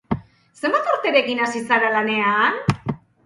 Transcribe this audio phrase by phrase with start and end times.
[0.61, 2.59] Zenbat urterekin hasi zara lanean?